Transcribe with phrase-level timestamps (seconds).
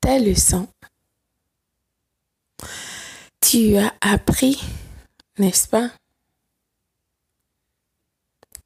[0.00, 0.68] ta leçon.
[3.40, 4.60] Tu as appris,
[5.38, 5.90] n'est-ce pas?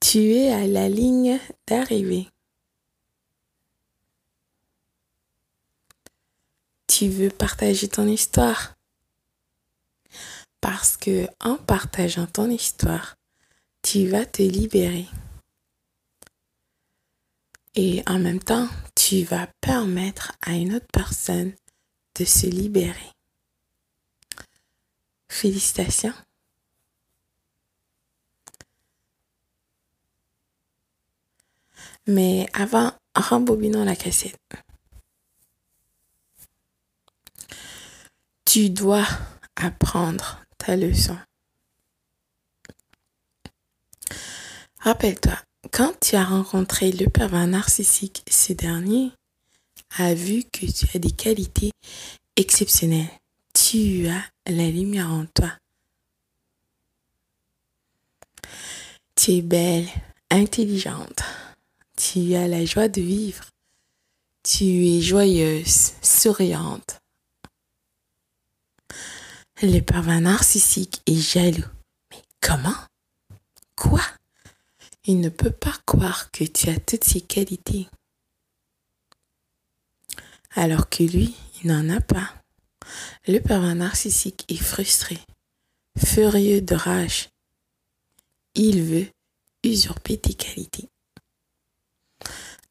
[0.01, 2.29] Tu es à la ligne d'arrivée.
[6.87, 8.75] Tu veux partager ton histoire?
[10.61, 13.17] Parce que en partageant ton histoire,
[13.83, 15.07] tu vas te libérer.
[17.77, 21.53] Et en même temps, tu vas permettre à une autre personne
[22.19, 23.11] de se libérer.
[25.29, 26.15] Félicitations.
[32.07, 34.39] Mais avant, rembobinons la cassette.
[38.45, 39.07] Tu dois
[39.57, 41.19] apprendre ta leçon.
[44.79, 45.37] Rappelle-toi,
[45.71, 49.13] quand tu as rencontré le pervers narcissique, ce dernier
[49.97, 51.71] a vu que tu as des qualités
[52.37, 53.11] exceptionnelles.
[53.53, 55.53] Tu as la lumière en toi.
[59.15, 59.89] Tu es belle,
[60.31, 61.23] intelligente.
[61.97, 63.45] Tu as la joie de vivre.
[64.43, 66.99] Tu es joyeuse, souriante.
[69.63, 71.65] Le pervers narcissique est jaloux.
[72.11, 72.75] Mais comment?
[73.77, 74.03] Quoi?
[75.07, 77.89] Il ne peut pas croire que tu as toutes ces qualités.
[80.55, 82.35] Alors que lui, il n'en a pas.
[83.27, 85.19] Le pervers narcissique est frustré,
[86.03, 87.29] furieux de rage.
[88.55, 89.09] Il veut
[89.63, 90.89] usurper tes qualités.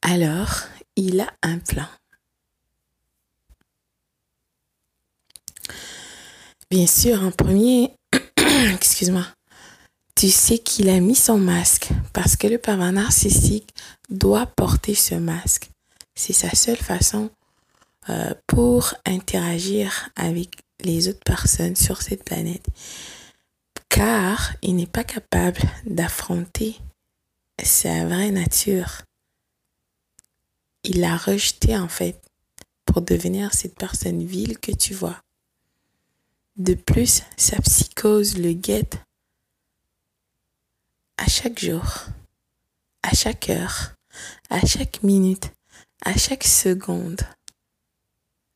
[0.02, 0.64] Alors,
[0.96, 1.88] il a un plan.
[6.72, 7.96] Bien sûr, en premier,
[8.74, 9.28] excuse-moi,
[10.16, 13.74] tu sais qu'il a mis son masque parce que le pervers narcissique
[14.10, 15.70] doit porter ce masque.
[16.16, 17.32] C'est sa seule façon
[18.10, 22.66] euh, pour interagir avec les autres personnes sur cette planète.
[23.90, 26.78] Car il n'est pas capable d'affronter
[27.62, 29.02] sa vraie nature.
[30.84, 32.22] Il l'a rejeté en fait
[32.86, 35.22] pour devenir cette personne vile que tu vois.
[36.58, 38.98] De plus, sa psychose le guette
[41.18, 41.84] à chaque jour,
[43.04, 43.94] à chaque heure,
[44.50, 45.52] à chaque minute,
[46.04, 47.22] à chaque seconde.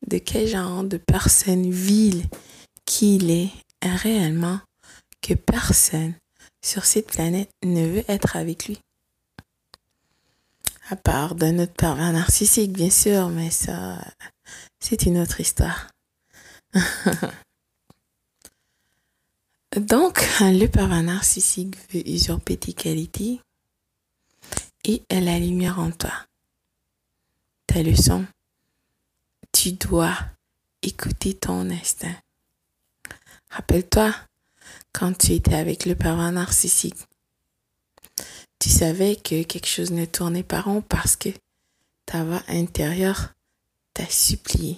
[0.07, 2.25] De quel genre de personne vile
[2.85, 3.51] qu'il est
[3.81, 4.59] réellement
[5.21, 6.13] que personne
[6.63, 8.79] sur cette planète ne veut être avec lui.
[10.89, 13.99] À part de notre pervers narcissique, bien sûr, mais ça,
[14.79, 15.89] c'est une autre histoire.
[19.75, 23.41] Donc, le pervers narcissique veut usurper tes qualités
[24.83, 26.13] et la lumière en toi.
[27.67, 28.25] Ta leçon,
[29.51, 30.15] tu dois
[30.81, 32.15] écouter ton instinct.
[33.49, 34.15] Rappelle-toi,
[34.93, 37.07] quand tu étais avec le pervers narcissique,
[38.59, 41.29] tu savais que quelque chose ne tournait pas rond parce que
[42.05, 43.33] ta voix intérieure
[43.93, 44.77] t'a supplié.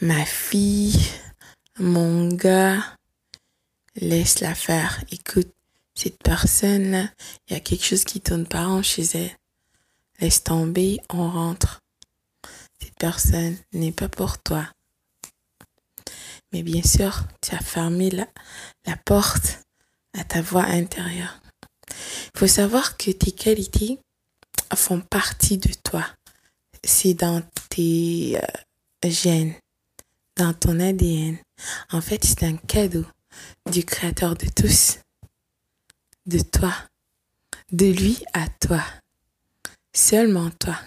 [0.00, 1.00] Ma fille,
[1.78, 2.82] mon gars,
[3.96, 5.02] laisse-la faire.
[5.10, 5.52] Écoute,
[5.94, 7.08] cette personne-là,
[7.48, 9.36] il y a quelque chose qui tourne pas rond chez elle.
[10.20, 11.80] Laisse tomber, on rentre.
[12.80, 14.66] Cette personne n'est pas pour toi.
[16.52, 18.26] Mais bien sûr, tu as fermé la,
[18.86, 19.62] la porte
[20.14, 21.40] à ta voix intérieure.
[21.90, 23.98] Il faut savoir que tes qualités
[24.74, 26.04] font partie de toi.
[26.84, 29.54] C'est dans tes euh, gènes,
[30.36, 31.38] dans ton ADN.
[31.90, 33.04] En fait, c'est un cadeau
[33.70, 34.98] du Créateur de tous,
[36.26, 36.74] de toi,
[37.72, 38.82] de lui à toi,
[39.92, 40.78] seulement toi.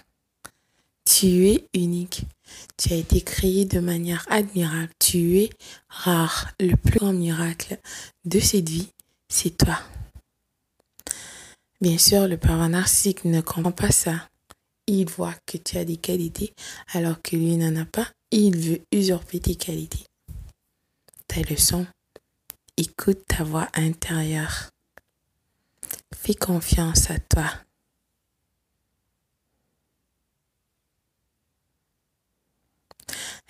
[1.06, 2.25] Tu es unique.
[2.78, 4.91] Tu as été créé de manière admirable.
[5.00, 5.50] Tu es
[5.88, 6.52] rare.
[6.59, 7.80] Le plus grand miracle
[8.25, 8.90] de cette vie,
[9.28, 9.80] c'est toi.
[11.81, 14.30] Bien sûr, le pervers narcissique ne comprend pas ça.
[14.86, 16.53] Il voit que tu as des qualités
[16.94, 18.07] alors que lui n'en a pas.
[18.31, 20.09] Il veut usurper tes qualités
[21.39, 21.86] tes leçons.
[22.77, 24.69] Écoute ta voix intérieure.
[26.15, 27.50] Fais confiance à toi.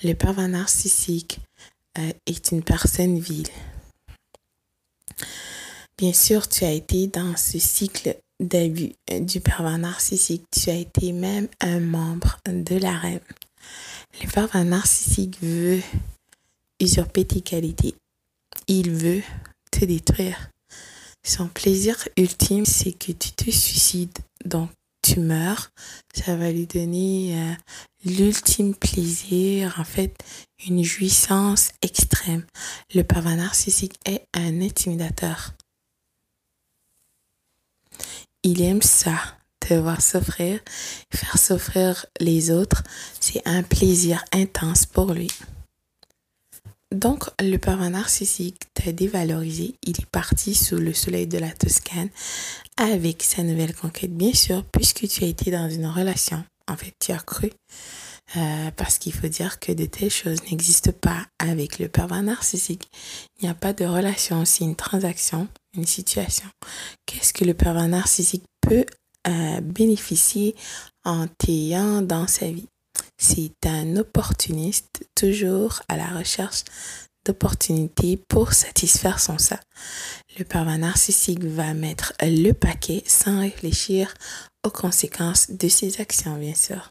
[0.03, 1.39] Le pervers narcissique
[1.97, 3.49] euh, est une personne vile.
[5.97, 10.45] Bien sûr, tu as été dans ce cycle d'abus euh, du pervers narcissique.
[10.51, 13.19] Tu as été même un membre de la reine.
[14.21, 15.81] Le pervers narcissique veut
[16.79, 17.95] usurper tes qualités.
[18.67, 19.23] Il veut
[19.71, 20.49] te détruire.
[21.23, 24.17] Son plaisir ultime, c'est que tu te suicides.
[24.45, 24.69] Donc,
[25.01, 25.71] tu meurs,
[26.13, 27.53] ça va lui donner euh,
[28.05, 30.15] l'ultime plaisir, en fait,
[30.67, 32.45] une jouissance extrême.
[32.93, 35.53] Le pervers narcissique est un intimidateur.
[38.43, 39.17] Il aime ça,
[39.59, 40.59] te voir souffrir,
[41.13, 42.83] faire souffrir les autres,
[43.19, 45.29] c'est un plaisir intense pour lui.
[46.93, 49.75] Donc, le pervers narcissique t'a dévalorisé.
[49.83, 52.09] Il est parti sous le soleil de la Toscane
[52.77, 56.43] avec sa nouvelle conquête, bien sûr, puisque tu as été dans une relation.
[56.67, 57.51] En fait, tu as cru.
[58.37, 62.87] Euh, parce qu'il faut dire que de telles choses n'existent pas avec le pervers narcissique.
[63.39, 66.47] Il n'y a pas de relation, c'est une transaction, une situation.
[67.07, 68.85] Qu'est-ce que le pervers narcissique peut
[69.27, 70.55] euh, bénéficier
[71.05, 72.67] en t'ayant dans sa vie?
[73.19, 76.63] C'est un opportuniste toujours à la recherche
[77.25, 79.59] d'opportunités pour satisfaire son ça.
[80.39, 84.13] Le pervers narcissique va mettre le paquet sans réfléchir
[84.65, 86.89] aux conséquences de ses actions, bien sûr.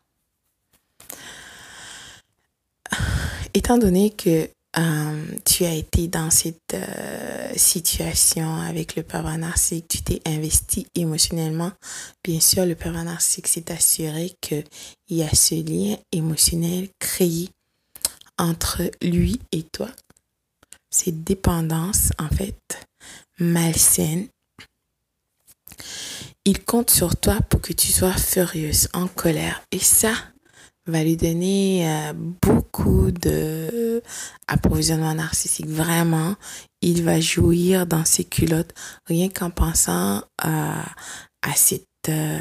[3.55, 9.89] Étant donné que euh, tu as été dans cette euh, situation avec le pervers narcissique,
[9.89, 11.73] tu t'es investi émotionnellement.
[12.23, 14.65] Bien sûr, le pervers narcissique s'est assuré qu'il
[15.11, 17.49] y a ce lien émotionnel créé
[18.39, 19.89] entre lui et toi.
[20.91, 22.87] Cette dépendance, en fait,
[23.41, 24.29] malsaine.
[26.45, 29.63] Il compte sur toi pour que tu sois furieuse, en colère.
[29.73, 30.15] Et ça,
[30.89, 34.03] va lui donner euh, beaucoup de
[34.47, 35.69] approvisionnement narcissique.
[35.69, 36.35] Vraiment,
[36.81, 38.75] il va jouir dans ses culottes
[39.07, 40.85] rien qu'en pensant à,
[41.43, 42.39] à cette euh,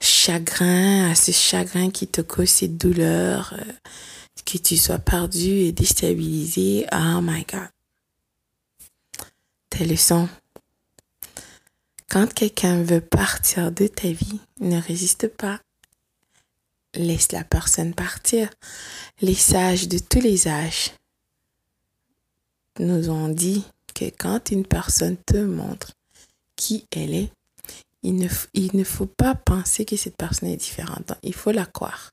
[0.00, 3.72] chagrin, à ce chagrin qui te cause cette douleur, euh,
[4.44, 6.86] que tu sois perdu et déstabilisé.
[6.92, 7.68] Oh my God.
[9.68, 10.28] Tes leçons.
[12.08, 15.60] Quand quelqu'un veut partir de ta vie, ne résiste pas
[16.94, 18.50] laisse la personne partir.
[19.20, 20.92] Les sages de tous les âges
[22.78, 23.64] nous ont dit
[23.94, 25.92] que quand une personne te montre
[26.56, 27.30] qui elle est,
[28.02, 31.12] il ne, il ne faut pas penser que cette personne est différente.
[31.22, 32.10] Il faut la croire.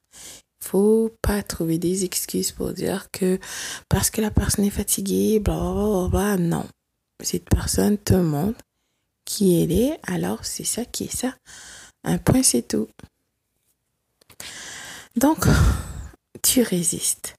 [0.62, 3.40] Il faut pas trouver des excuses pour dire que
[3.88, 6.66] parce que la personne est fatiguée, bla bla Non.
[7.24, 8.60] Cette personne te montre
[9.24, 11.36] qui elle est, alors c'est ça qui est ça.
[12.04, 12.88] Un point, c'est tout.
[15.18, 15.46] Donc,
[16.44, 17.34] tu résistes.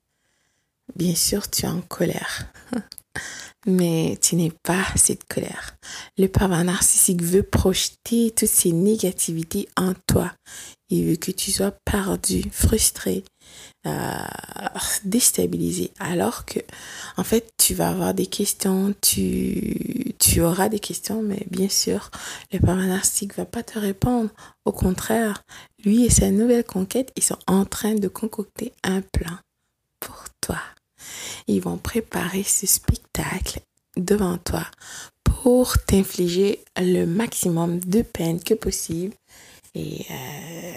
[0.96, 2.46] Bien sûr, tu es en colère.
[3.66, 5.76] Mais tu n'es pas cette colère.
[6.16, 10.32] Le pervers narcissique veut projeter toutes ces négativités en toi.
[10.90, 13.24] Il veut que tu sois perdu, frustré,
[13.86, 13.90] euh,
[15.04, 15.90] déstabilisé.
[16.00, 16.60] Alors que,
[17.16, 22.10] en fait, tu vas avoir des questions, tu, tu auras des questions, mais bien sûr,
[22.52, 24.28] le pervers narcissique va pas te répondre.
[24.66, 25.42] Au contraire,
[25.84, 29.38] lui et sa nouvelle conquête, ils sont en train de concocter un plan
[30.00, 30.58] pour toi.
[31.46, 33.60] Ils vont préparer ce spectacle
[33.96, 34.66] devant toi
[35.24, 39.14] pour t'infliger le maximum de peine que possible.
[39.74, 40.72] Et euh,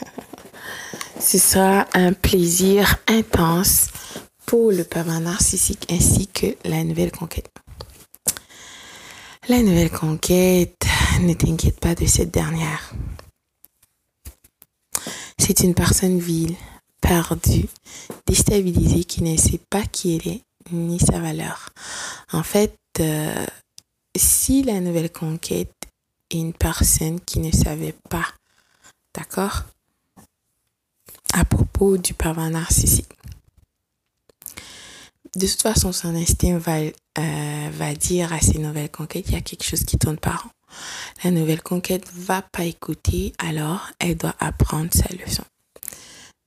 [1.20, 3.88] ce sera un plaisir intense
[4.46, 7.59] pour le pervers narcissique ainsi que la nouvelle conquête.
[9.50, 10.86] La nouvelle conquête,
[11.22, 12.92] ne t'inquiète pas de cette dernière.
[15.38, 16.54] C'est une personne vile,
[17.00, 17.66] perdue,
[18.28, 21.70] déstabilisée, qui ne sait pas qui elle est ni sa valeur.
[22.32, 23.44] En fait, euh,
[24.16, 25.74] si la nouvelle conquête
[26.30, 28.28] est une personne qui ne savait pas,
[29.16, 29.64] d'accord,
[31.32, 33.10] à propos du pervers narcissique,
[35.34, 39.38] de toute façon, son instinct va, euh, va dire à ses nouvelles conquêtes, il y
[39.38, 40.50] a quelque chose qui tourne par an.
[41.24, 45.44] La nouvelle conquête va pas écouter, alors elle doit apprendre sa leçon.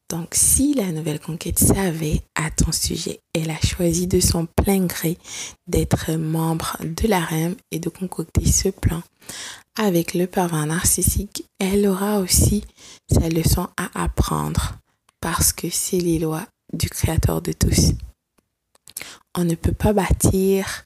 [0.09, 4.85] Donc, si la nouvelle conquête savait à ton sujet, elle a choisi de son plein
[4.85, 5.17] gré
[5.65, 9.01] d'être membre de la REM et de concocter ce plan
[9.77, 12.63] avec le pervers narcissique, elle aura aussi
[13.11, 14.75] sa leçon à apprendre
[15.19, 17.93] parce que c'est les lois du créateur de tous.
[19.35, 20.85] On ne peut pas bâtir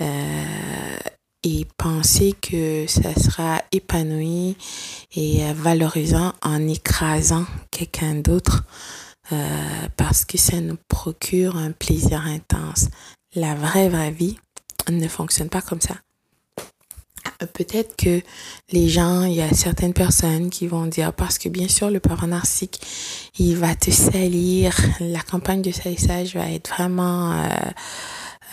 [0.00, 0.98] euh,
[1.44, 4.56] et penser que ça sera épanoui
[5.14, 8.64] et valorisant en écrasant quelqu'un d'autre
[9.32, 12.88] euh, parce que ça nous procure un plaisir intense.
[13.34, 14.38] La vraie, vraie vie
[14.90, 15.96] ne fonctionne pas comme ça.
[17.52, 18.20] Peut-être que
[18.72, 22.00] les gens, il y a certaines personnes qui vont dire, parce que bien sûr, le
[22.00, 22.80] parent narcissique,
[23.38, 27.32] il va te salir, la campagne de salissage va être vraiment...
[27.32, 27.46] Euh,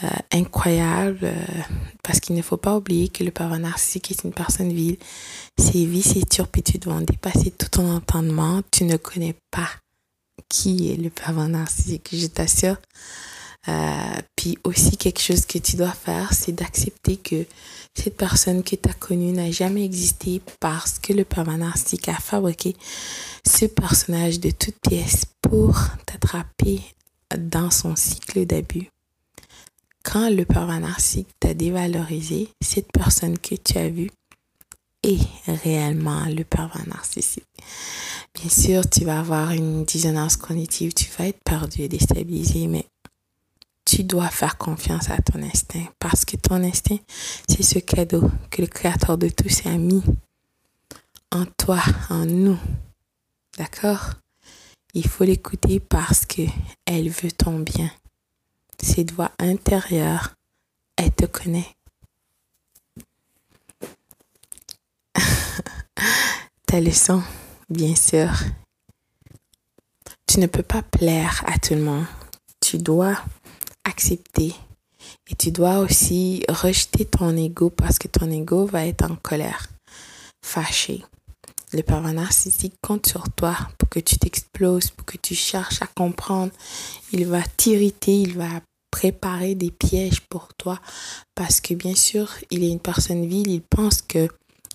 [0.04, 1.46] euh, incroyable euh,
[2.04, 4.98] parce qu'il ne faut pas oublier que le pervers narcissique est une personne vile.
[5.58, 8.62] C'est vices et turpitudes vont dépasser tout ton entendement.
[8.72, 9.70] Tu ne connais pas
[10.50, 12.76] qui est le pervers narcissique, je t'assure.
[13.70, 17.46] Euh, puis aussi quelque chose que tu dois faire, c'est d'accepter que
[17.96, 21.26] cette personne que tu as connue n'a jamais existé parce que le
[21.58, 22.76] narcissique a fabriqué
[23.48, 26.82] ce personnage de toutes pièces pour t'attraper
[27.38, 28.90] dans son cycle d'abus.
[30.04, 30.46] Quand le
[30.80, 34.12] narcissique t'a dévalorisé, cette personne que tu as vue
[35.04, 35.20] est
[35.64, 37.46] réellement le pervers narcissique.
[38.36, 42.86] Bien sûr, tu vas avoir une dissonance cognitive, tu vas être perdu et déstabilisé, mais
[43.86, 47.00] tu dois faire confiance à ton instinct parce que ton instinct,
[47.48, 50.04] c'est ce cadeau que le Créateur de tous a mis
[51.32, 52.60] en toi, en nous.
[53.58, 54.16] D'accord?
[54.94, 56.42] Il faut l'écouter parce que
[56.86, 57.92] elle veut ton bien.
[58.82, 60.36] Cette voix intérieure,
[60.98, 61.68] elle te connaît.
[66.66, 67.22] Ta leçon,
[67.70, 68.32] bien sûr.
[70.28, 72.06] Tu ne peux pas plaire à tout le monde.
[72.60, 73.18] Tu dois
[73.86, 74.54] accepter.
[75.30, 79.68] Et tu dois aussi rejeter ton ego parce que ton ego va être en colère,
[80.44, 81.04] fâché.
[81.74, 85.88] Le pervers narcissique compte sur toi pour que tu t'exploses, pour que tu cherches à
[85.88, 86.52] comprendre.
[87.12, 88.62] Il va t'irriter, il va
[88.92, 90.80] préparer des pièges pour toi
[91.36, 94.30] parce que bien sûr, il est une personne vile, il pense que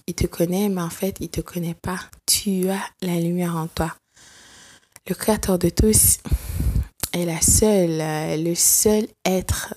[0.06, 2.00] il te connaît, mais en fait, il te connaît pas.
[2.26, 3.94] Tu as la lumière en toi.
[5.08, 6.18] Le créateur de tous,
[7.12, 9.74] est la seule, euh, le seul être,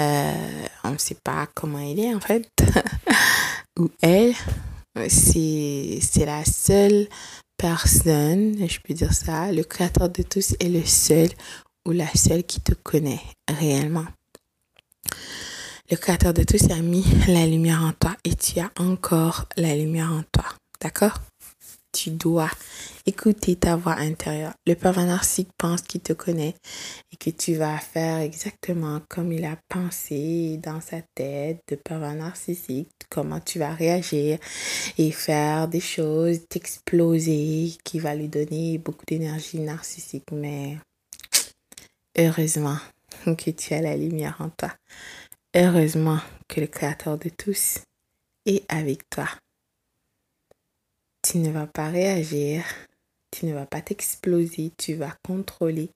[0.00, 2.48] euh, on ne sait pas comment il est en fait,
[3.78, 4.34] ou elle,
[5.08, 7.08] c'est, c'est la seule
[7.56, 11.28] personne, je peux dire ça, le créateur de tous est le seul
[11.86, 14.06] ou la seule qui te connaît réellement.
[15.90, 19.76] Le créateur de tous a mis la lumière en toi et tu as encore la
[19.76, 20.46] lumière en toi.
[20.80, 21.18] D'accord?
[21.92, 22.50] Tu dois
[23.06, 24.54] écouter ta voix intérieure.
[24.66, 26.54] Le pervers narcissique pense qu'il te connaît
[27.12, 32.14] et que tu vas faire exactement comme il a pensé dans sa tête de pervers
[32.14, 34.38] narcissique, comment tu vas réagir
[34.98, 40.30] et faire des choses, t'exploser, qui va lui donner beaucoup d'énergie narcissique.
[40.32, 40.78] Mais
[42.18, 42.78] heureusement
[43.24, 44.72] que tu as la lumière en toi.
[45.54, 46.18] Heureusement
[46.48, 47.78] que le Créateur de tous
[48.46, 49.28] est avec toi
[51.32, 52.62] tu ne vas pas réagir,
[53.30, 55.88] tu ne vas pas t'exploser, tu vas contrôler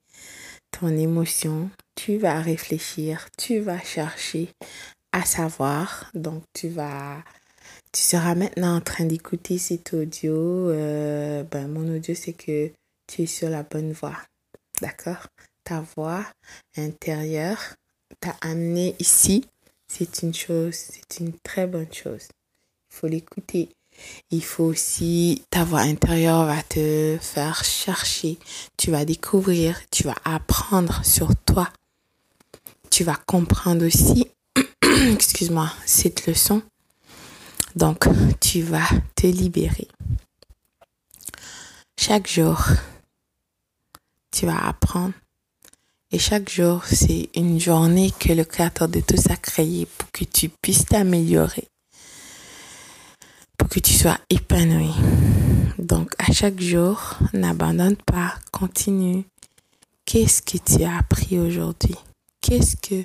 [0.71, 4.49] ton émotion, tu vas réfléchir, tu vas chercher
[5.11, 6.09] à savoir.
[6.15, 7.23] Donc tu vas,
[7.91, 10.33] tu seras maintenant en train d'écouter cet audio.
[10.71, 12.71] Euh, ben, mon audio, c'est que
[13.05, 14.17] tu es sur la bonne voie.
[14.81, 15.27] D'accord?
[15.63, 16.25] Ta voix
[16.77, 17.75] intérieure
[18.21, 19.45] t'a amené ici.
[19.87, 22.27] C'est une chose, c'est une très bonne chose.
[22.89, 23.69] Il faut l'écouter.
[24.29, 28.37] Il faut aussi, ta voix intérieure va te faire chercher.
[28.77, 31.69] Tu vas découvrir, tu vas apprendre sur toi.
[32.89, 34.27] Tu vas comprendre aussi,
[35.13, 36.61] excuse-moi, cette leçon.
[37.75, 38.07] Donc,
[38.39, 39.87] tu vas te libérer.
[41.99, 42.63] Chaque jour,
[44.31, 45.13] tu vas apprendre.
[46.11, 50.23] Et chaque jour, c'est une journée que le Créateur de tous a créée pour que
[50.23, 51.67] tu puisses t'améliorer
[53.57, 54.93] pour que tu sois épanoui.
[55.77, 59.25] Donc, à chaque jour, n'abandonne pas, continue.
[60.05, 61.95] Qu'est-ce que tu as appris aujourd'hui?
[62.41, 63.03] Qu'est-ce que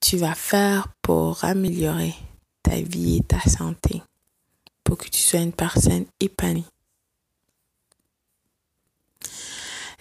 [0.00, 2.14] tu vas faire pour améliorer
[2.62, 4.02] ta vie et ta santé?
[4.84, 6.64] Pour que tu sois une personne épanouie?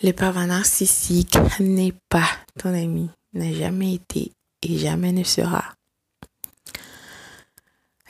[0.04, 2.30] Le pervers narcissique n'est pas
[2.60, 5.77] ton ami, n'a jamais été et jamais ne sera.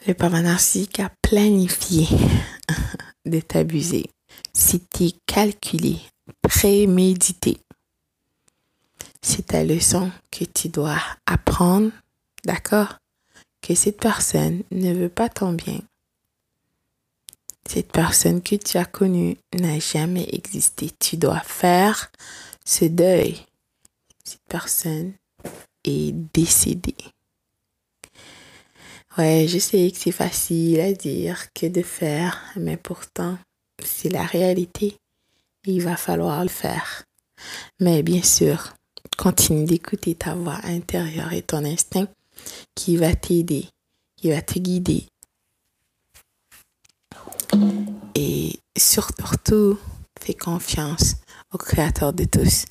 [0.08, 2.08] Le pervers narcissique a planifié
[3.26, 4.10] de t'abuser.
[4.54, 6.00] C'était calculé,
[6.42, 7.58] prémédité.
[9.22, 11.92] C'est ta leçon que tu dois apprendre,
[12.46, 12.96] d'accord?
[13.62, 15.82] Que cette personne ne veut pas ton bien.
[17.68, 20.90] Cette personne que tu as connue n'a jamais existé.
[21.00, 22.10] Tu dois faire
[22.64, 23.46] ce deuil.
[24.24, 25.12] Cette personne
[25.84, 26.96] est décédée.
[29.18, 33.40] Ouais, je sais que c'est facile à dire que de faire, mais pourtant,
[33.84, 34.96] c'est la réalité.
[35.66, 37.04] Il va falloir le faire.
[37.80, 38.76] Mais bien sûr,
[39.18, 42.08] continue d'écouter ta voix intérieure et ton instinct
[42.76, 43.66] qui va t'aider,
[44.18, 45.08] qui va te guider.
[48.14, 49.80] Et surtout,
[50.22, 51.16] fais confiance
[51.52, 52.66] au Créateur de tous,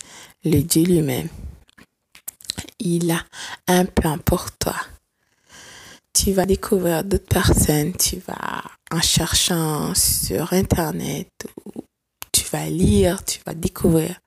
[0.44, 1.28] le Dieu lui-même.
[2.78, 3.24] il a
[3.66, 4.76] un plan pour toi.
[6.16, 11.28] Tu vas découvrir d'autres personnes, tu vas en cherchant sur Internet,
[12.32, 14.18] tu vas lire, tu vas découvrir.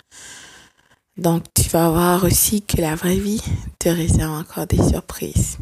[1.17, 3.41] Donc, tu vas voir aussi que la vraie vie
[3.79, 5.58] te réserve encore des surprises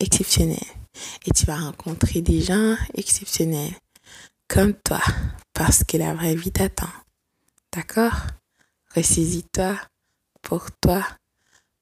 [0.00, 0.58] exceptionnelles.
[1.24, 3.74] Et tu vas rencontrer des gens exceptionnels
[4.48, 5.00] comme toi
[5.52, 6.90] parce que la vraie vie t'attend.
[7.72, 8.26] D'accord?
[8.96, 9.78] Ressaisis-toi
[10.42, 11.06] pour toi,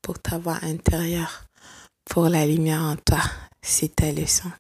[0.03, 1.45] pour ta voix intérieure,
[2.05, 3.23] pour la lumière en toi.
[3.63, 4.51] C'est ta leçon.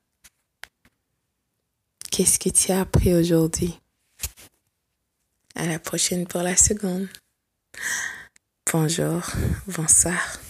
[2.10, 3.78] Qu'est-ce que tu as appris aujourd'hui?
[5.54, 7.08] À la prochaine pour la seconde.
[8.72, 9.22] Bonjour,
[9.66, 10.41] bonsoir.